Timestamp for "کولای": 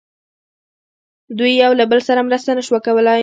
2.85-3.19